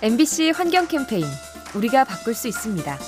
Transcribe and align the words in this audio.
MBC 0.00 0.50
환경 0.50 0.86
캠페인 0.86 1.24
우리가 1.74 2.04
바꿀 2.04 2.32
수 2.32 2.46
있습니다. 2.46 2.98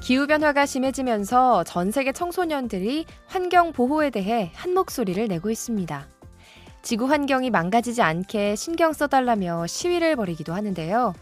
기후변화가 0.00 0.64
심해지면서 0.64 1.62
전 1.64 1.90
세계 1.90 2.10
청소년들이 2.10 3.04
환경 3.26 3.72
보호에 3.72 4.08
대해 4.08 4.50
한 4.54 4.72
목소리를 4.72 5.28
내고 5.28 5.50
있습니다. 5.50 6.08
지구 6.80 7.04
환경이 7.04 7.50
망가지지 7.50 8.00
않게 8.00 8.56
신경 8.56 8.94
써달라며 8.94 9.66
시위를 9.66 10.16
벌이기도 10.16 10.54
하는데요. 10.54 11.12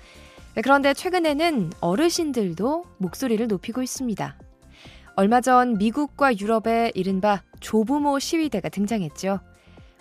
그런데 0.62 0.95
최근에는 0.95 1.73
어르신들도 1.80 2.84
목소리를 2.98 3.45
높이고 3.48 3.82
있습니다. 3.82 4.37
얼마 5.16 5.41
전 5.41 5.77
미국과 5.77 6.39
유럽의 6.39 6.93
이른바 6.95 7.43
조부모 7.59 8.21
시위대가 8.21 8.69
등장했죠. 8.69 9.41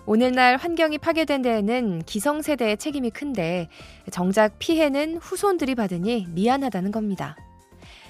오늘날 0.06 0.58
환경이 0.58 0.98
파괴된 0.98 1.42
데에는 1.42 2.04
기성세대의 2.06 2.78
책임이 2.78 3.12
큰데 3.12 3.70
정작 4.12 4.58
피해는 4.60 5.18
후손들이 5.18 5.76
받으니 5.76 6.28
미안하다는 6.30 6.92
겁니다. 6.92 7.36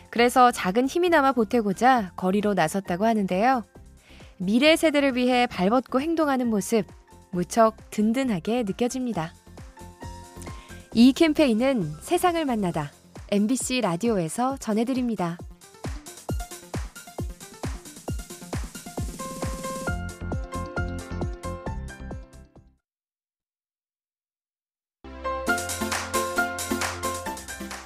그래서 0.09 0.51
작은 0.51 0.87
힘이나마 0.87 1.31
보태고자 1.31 2.13
거리로 2.15 2.53
나섰다고 2.53 3.05
하는데요. 3.05 3.63
미래 4.37 4.75
세대를 4.75 5.15
위해 5.15 5.47
발벗고 5.47 6.01
행동하는 6.01 6.47
모습 6.47 6.85
무척 7.31 7.77
든든하게 7.91 8.63
느껴집니다. 8.63 9.33
이 10.93 11.13
캠페인은 11.13 11.83
세상을 12.01 12.43
만나다 12.43 12.91
MBC 13.29 13.81
라디오에서 13.81 14.57
전해드립니다. 14.57 15.37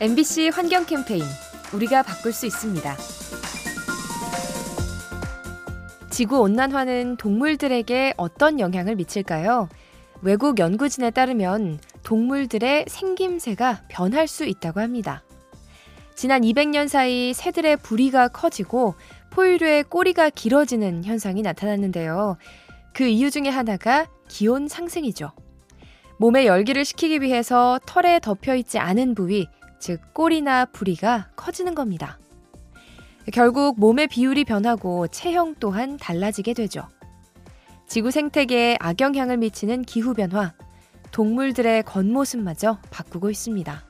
MBC 0.02 0.50
환경 0.50 0.86
캠페인 0.86 1.24
우리가 1.74 2.04
바꿀 2.04 2.34
수 2.34 2.46
있습니다. 2.46 2.98
지구 6.10 6.40
온난화는 6.42 7.16
동물들에게 7.16 8.16
어떤 8.18 8.60
영향을 8.60 8.96
미칠까요? 8.96 9.70
외국 10.22 10.60
연구진에 10.60 11.12
따르면 11.12 11.80
동물들의 12.04 12.86
생김새가 12.90 13.84
변할 13.88 14.28
수 14.28 14.44
있다고 14.44 14.82
합니다. 14.82 15.24
지난 16.14 16.42
200년 16.42 16.90
사이 16.90 17.34
새들의 17.34 17.78
부리가 17.78 18.28
커지고 18.28 18.96
포유류의 19.30 19.84
꼬리가 19.84 20.30
길어지는 20.30 21.06
현상이 21.06 21.42
나타났는데요. 21.42 22.36
그 22.94 23.06
이유 23.06 23.32
중에 23.32 23.48
하나가 23.48 24.08
기온 24.28 24.68
상승이죠. 24.68 25.32
몸에 26.18 26.46
열기를 26.46 26.86
식히기 26.86 27.22
위해서 27.22 27.80
털에 27.86 28.20
덮여 28.20 28.56
있지 28.56 28.80
않은 28.80 29.16
부위, 29.16 29.48
즉 29.80 30.00
꼬리나 30.14 30.66
부리가 30.66 31.30
커지는 31.36 31.76
겁니다. 31.76 32.18
결국 33.34 33.80
몸의 33.80 34.08
비율이 34.08 34.46
변하고 34.46 35.08
체형 35.08 35.56
또한 35.60 35.98
달라지게 35.98 36.54
되죠. 36.54 36.88
지구 37.88 38.12
생태계에 38.12 38.78
악영향을 38.80 39.38
미치는 39.38 39.84
기후변화, 39.84 40.54
동물들의 41.12 41.84
겉모습마저 41.84 42.80
바꾸고 42.92 43.30
있습니다. 43.30 43.84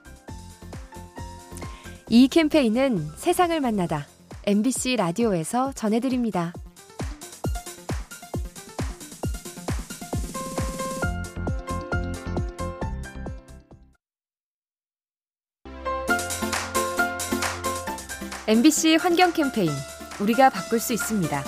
이 2.09 2.28
캠페인은 2.28 2.98
세상을 3.18 3.59
만나다 3.59 4.06
MBC 4.46 4.98
라디오에서 4.98 5.73
전해드립니다. 5.73 6.53
MBC 18.47 18.97
환경 18.97 19.33
캠페인 19.33 19.72
우리가 20.22 20.51
바꿀 20.51 20.79
수 20.79 20.94
있습니다. 20.94 21.44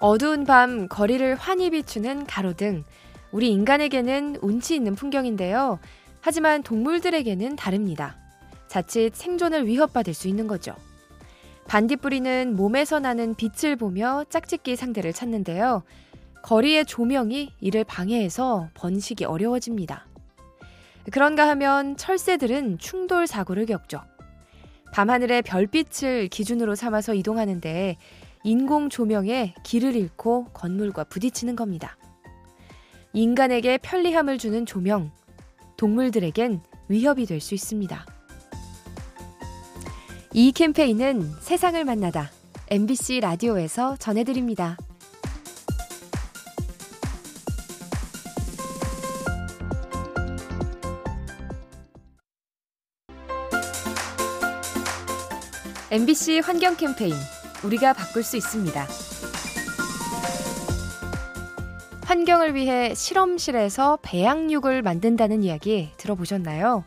어두운 0.00 0.44
밤 0.44 0.88
거리를 0.88 1.34
환히 1.34 1.68
비추는 1.68 2.24
가로등. 2.24 2.82
우리 3.30 3.50
인간에게는 3.50 4.36
운치 4.40 4.74
있는 4.74 4.94
풍경인데요. 4.94 5.78
하지만 6.22 6.62
동물들에게는 6.62 7.56
다릅니다. 7.56 8.16
자칫 8.68 9.14
생존을 9.14 9.66
위협받을 9.66 10.14
수 10.14 10.28
있는 10.28 10.46
거죠. 10.46 10.74
반딧불이는 11.68 12.56
몸에서 12.56 13.00
나는 13.00 13.34
빛을 13.34 13.76
보며 13.76 14.24
짝짓기 14.30 14.76
상대를 14.76 15.12
찾는데요. 15.12 15.82
거리의 16.42 16.86
조명이 16.86 17.52
이를 17.60 17.84
방해해서 17.84 18.70
번식이 18.72 19.26
어려워집니다. 19.26 20.06
그런가 21.10 21.48
하면 21.48 21.98
철새들은 21.98 22.78
충돌 22.78 23.26
사고를 23.26 23.66
겪죠. 23.66 24.00
밤하늘의 24.92 25.42
별빛을 25.42 26.28
기준으로 26.28 26.74
삼아서 26.74 27.14
이동하는데 27.14 27.96
인공 28.44 28.90
조명에 28.90 29.54
길을 29.62 29.96
잃고 29.96 30.46
건물과 30.52 31.04
부딪히는 31.04 31.56
겁니다. 31.56 31.96
인간에게 33.14 33.78
편리함을 33.78 34.38
주는 34.38 34.66
조명, 34.66 35.10
동물들에겐 35.76 36.60
위협이 36.88 37.26
될 37.26 37.40
수 37.40 37.54
있습니다. 37.54 38.06
이 40.34 40.52
캠페인은 40.52 41.22
세상을 41.40 41.82
만나다 41.84 42.30
MBC 42.70 43.20
라디오에서 43.20 43.96
전해드립니다. 43.96 44.76
MBC 55.92 56.38
환경 56.38 56.74
캠페인 56.74 57.12
우리가 57.62 57.92
바꿀 57.92 58.22
수 58.22 58.38
있습니다. 58.38 58.86
환경을 62.04 62.54
위해 62.54 62.94
실험실에서 62.94 63.98
배양육을 64.00 64.80
만든다는 64.80 65.42
이야기 65.42 65.90
들어보셨나요? 65.98 66.84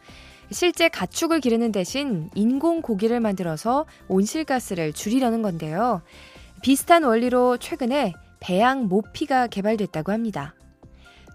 실제 0.49 0.89
가축을 0.89 1.39
기르는 1.39 1.71
대신 1.71 2.31
인공 2.33 2.81
고기를 2.81 3.19
만들어서 3.19 3.85
온실가스를 4.07 4.91
줄이려는 4.91 5.43
건데요. 5.43 6.01
비슷한 6.63 7.03
원리로 7.03 7.57
최근에 7.57 8.15
배양 8.39 8.87
모피가 8.87 9.45
개발됐다고 9.45 10.13
합니다. 10.13 10.55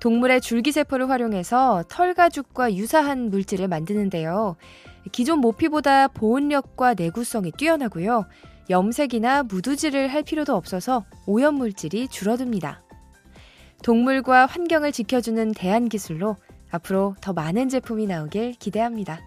동물의 0.00 0.41
줄기세포를 0.41 1.08
활용해서 1.08 1.84
털가죽과 1.88 2.75
유사한 2.75 3.31
물질을 3.31 3.69
만드는데요. 3.69 4.56
기존 5.12 5.41
모피보다 5.41 6.09
보온력과 6.09 6.94
내구성이 6.94 7.53
뛰어나고요. 7.53 8.27
염색이나 8.69 9.44
무두질을 9.44 10.09
할 10.09 10.22
필요도 10.22 10.55
없어서 10.55 11.05
오염물질이 11.27 12.09
줄어듭니다. 12.09 12.83
동물과 13.83 14.47
환경을 14.47 14.93
지켜주는 14.93 15.53
대안 15.53 15.88
기술로 15.88 16.37
앞으로 16.71 17.16
더 17.21 17.33
많은 17.33 17.69
제품이 17.69 18.06
나오길 18.06 18.53
기대합니다. 18.53 19.21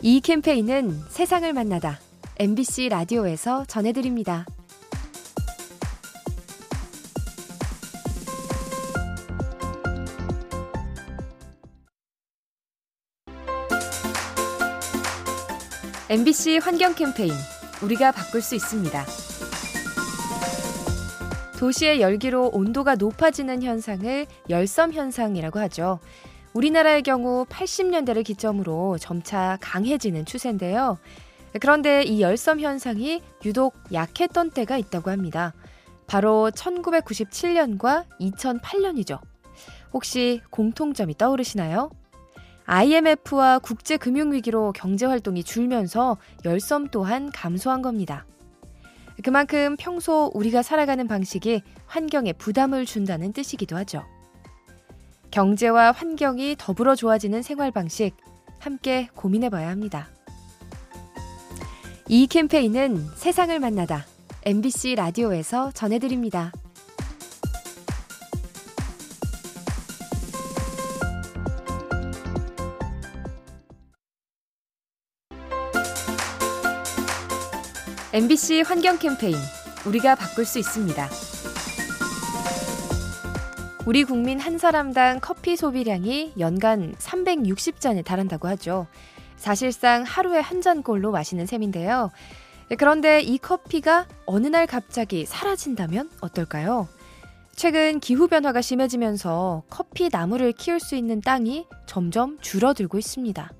이 0.00 0.20
캠페인은 0.20 1.00
세상을 1.08 1.50
만나다 1.52 1.98
MBC 2.38 2.88
라디오에서 2.90 3.64
전해드립니다. 3.66 4.46
MBC 16.10 16.58
환경 16.58 16.94
캠페인 16.94 17.32
우리가 17.82 18.12
바꿀 18.12 18.42
수 18.42 18.54
있습니다. 18.54 19.06
도시의 21.58 22.02
열기로 22.02 22.50
온도가 22.52 22.96
높아지는 22.96 23.62
현상을 23.62 24.26
열섬 24.50 24.92
현상이라고 24.92 25.58
하죠. 25.60 26.00
우리나라의 26.52 27.02
경우 27.02 27.46
80년대를 27.46 28.22
기점으로 28.22 28.98
점차 28.98 29.56
강해지는 29.62 30.26
추세인데요. 30.26 30.98
그런데 31.58 32.02
이 32.02 32.20
열섬 32.20 32.60
현상이 32.60 33.22
유독 33.46 33.74
약했던 33.90 34.50
때가 34.50 34.76
있다고 34.76 35.10
합니다. 35.10 35.54
바로 36.06 36.50
1997년과 36.54 38.04
2008년이죠. 38.20 39.20
혹시 39.94 40.42
공통점이 40.50 41.16
떠오르시나요? 41.16 41.90
IMF와 42.66 43.58
국제금융위기로 43.58 44.72
경제활동이 44.72 45.44
줄면서 45.44 46.16
열섬 46.44 46.88
또한 46.88 47.30
감소한 47.30 47.82
겁니다. 47.82 48.26
그만큼 49.22 49.76
평소 49.78 50.30
우리가 50.34 50.62
살아가는 50.62 51.06
방식이 51.06 51.62
환경에 51.86 52.32
부담을 52.32 52.84
준다는 52.86 53.32
뜻이기도 53.32 53.76
하죠. 53.78 54.02
경제와 55.30 55.92
환경이 55.92 56.56
더불어 56.58 56.94
좋아지는 56.94 57.42
생활 57.42 57.70
방식 57.70 58.12
함께 58.58 59.08
고민해 59.14 59.50
봐야 59.50 59.68
합니다. 59.68 60.08
이 62.08 62.26
캠페인은 62.26 62.96
세상을 63.16 63.58
만나다 63.58 64.04
MBC 64.44 64.94
라디오에서 64.96 65.72
전해드립니다. 65.72 66.52
MBC 78.14 78.60
환경 78.60 78.96
캠페인 78.96 79.34
우리가 79.84 80.14
바꿀 80.14 80.44
수 80.44 80.60
있습니다. 80.60 81.08
우리 83.86 84.04
국민 84.04 84.38
한 84.38 84.56
사람당 84.56 85.18
커피 85.20 85.56
소비량이 85.56 86.34
연간 86.38 86.94
360잔에 86.94 88.04
달한다고 88.04 88.46
하죠. 88.46 88.86
사실상 89.34 90.04
하루에 90.04 90.38
한 90.38 90.60
잔꼴로 90.60 91.10
마시는 91.10 91.46
셈인데요. 91.46 92.12
그런데 92.78 93.20
이 93.20 93.36
커피가 93.36 94.06
어느 94.26 94.46
날 94.46 94.68
갑자기 94.68 95.26
사라진다면 95.26 96.08
어떨까요? 96.20 96.86
최근 97.56 97.98
기후변화가 97.98 98.60
심해지면서 98.60 99.64
커피 99.68 100.08
나무를 100.08 100.52
키울 100.52 100.78
수 100.78 100.94
있는 100.94 101.20
땅이 101.20 101.66
점점 101.86 102.38
줄어들고 102.40 102.96
있습니다. 102.96 103.50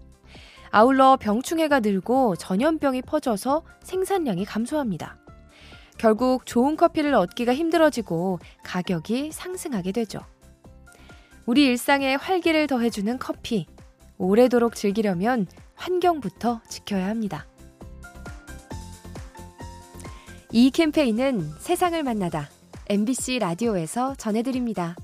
아울러 0.77 1.17
병충해가 1.17 1.79
늘고 1.79 2.35
전염병이 2.35 3.03
퍼져서 3.03 3.63
생산량이 3.85 4.45
감소합니다. 4.45 5.17
결국 5.99 6.47
좋은 6.47 6.75
커피를 6.75 7.15
얻기가 7.15 7.55
힘들어지고 7.55 8.41
가격이 8.65 9.31
상승하게 9.31 9.93
되죠. 9.93 10.19
우리 11.47 11.65
일상에 11.65 12.17
활기를 12.17 12.67
더해주는 12.67 13.21
커피. 13.21 13.69
오래도록 14.19 14.75
즐기려면 14.75 15.47
환경부터 15.77 16.61
지켜야 16.69 17.07
합니다. 17.07 17.47
이 20.51 20.73
캠페인은 20.73 21.53
세상을 21.61 22.03
만나다 22.03 22.51
MBC 22.89 23.39
라디오에서 23.39 24.17
전해드립니다. 24.17 24.97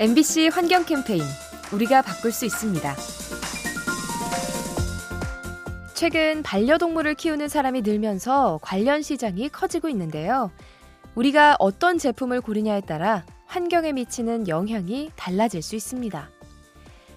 MBC 0.00 0.48
환경 0.48 0.86
캠페인 0.86 1.20
우리가 1.74 2.00
바꿀 2.00 2.32
수 2.32 2.46
있습니다. 2.46 2.96
최근 5.92 6.42
반려동물을 6.42 7.14
키우는 7.16 7.48
사람이 7.48 7.82
늘면서 7.82 8.60
관련 8.62 9.02
시장이 9.02 9.50
커지고 9.50 9.90
있는데요. 9.90 10.50
우리가 11.14 11.56
어떤 11.58 11.98
제품을 11.98 12.40
고르냐에 12.40 12.80
따라 12.80 13.26
환경에 13.44 13.92
미치는 13.92 14.48
영향이 14.48 15.10
달라질 15.16 15.60
수 15.60 15.76
있습니다. 15.76 16.30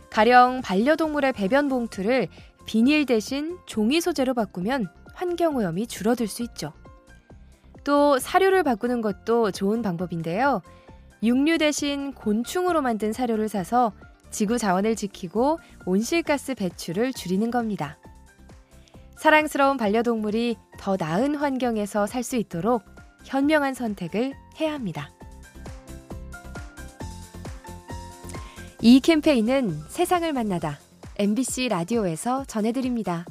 가령 0.09 0.59
반려동물의 0.61 1.31
배변 1.31 1.69
봉투를 1.69 2.27
비닐 2.65 3.05
대신 3.05 3.57
종이 3.65 4.01
소재로 4.01 4.33
바꾸면 4.33 4.89
환경 5.13 5.55
오염이 5.55 5.87
줄어들 5.87 6.27
수 6.27 6.43
있죠. 6.43 6.73
또 7.85 8.19
사료를 8.19 8.63
바꾸는 8.63 8.99
것도 8.99 9.51
좋은 9.51 9.81
방법인데요. 9.81 10.61
육류 11.23 11.57
대신 11.57 12.13
곤충으로 12.13 12.81
만든 12.81 13.13
사료를 13.13 13.47
사서 13.47 13.93
지구 14.29 14.57
자원을 14.57 14.95
지키고 14.95 15.59
온실가스 15.85 16.55
배출을 16.55 17.13
줄이는 17.13 17.49
겁니다. 17.49 17.97
사랑스러운 19.17 19.77
반려동물이 19.77 20.57
더 20.77 20.97
나은 20.99 21.35
환경에서 21.35 22.07
살 22.07 22.23
수 22.23 22.35
있도록 22.35 22.83
현명한 23.23 23.73
선택을 23.73 24.33
해야 24.59 24.73
합니다. 24.73 25.09
이 28.81 28.99
캠페인은 28.99 29.79
세상을 29.87 30.31
만나다 30.33 30.77
MBC 31.17 31.69
라디오에서 31.69 32.43
전해드립니다. 32.45 33.25